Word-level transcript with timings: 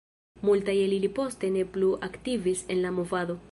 Multaj 0.47 0.73
el 0.85 0.95
ili 0.95 1.11
poste 1.19 1.51
ne 1.59 1.63
plu 1.77 1.91
aktivis 2.09 2.67
en 2.77 2.85
la 2.87 2.97
movado. 2.99 3.41